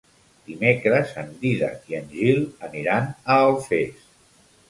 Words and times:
Dimecres 0.51 1.11
en 1.23 1.27
Dídac 1.43 1.91
i 1.93 1.99
en 1.99 2.09
Gil 2.15 2.41
aniran 2.69 3.13
a 3.35 3.35
Alfés. 3.45 4.03